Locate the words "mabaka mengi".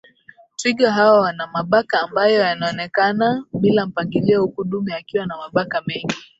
5.37-6.15